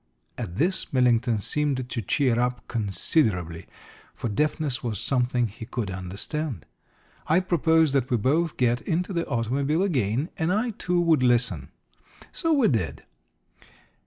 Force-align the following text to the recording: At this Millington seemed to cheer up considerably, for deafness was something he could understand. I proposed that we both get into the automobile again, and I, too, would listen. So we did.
At 0.35 0.55
this 0.55 0.91
Millington 0.91 1.37
seemed 1.41 1.87
to 1.87 2.01
cheer 2.01 2.39
up 2.39 2.67
considerably, 2.67 3.67
for 4.15 4.29
deafness 4.29 4.83
was 4.83 4.99
something 4.99 5.45
he 5.47 5.67
could 5.67 5.91
understand. 5.91 6.65
I 7.27 7.39
proposed 7.39 7.93
that 7.93 8.09
we 8.09 8.17
both 8.17 8.57
get 8.57 8.81
into 8.81 9.13
the 9.13 9.27
automobile 9.27 9.83
again, 9.83 10.29
and 10.39 10.51
I, 10.51 10.71
too, 10.71 10.99
would 10.99 11.21
listen. 11.21 11.69
So 12.31 12.51
we 12.51 12.67
did. 12.69 13.03